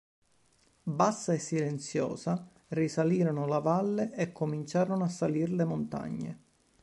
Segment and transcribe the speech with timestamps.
[0.81, 6.39] Bassa e silenziosa, risalirono la valle e cominciarono a salir le montagne.